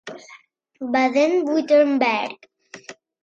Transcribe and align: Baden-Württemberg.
Baden-Württemberg. 0.93 2.33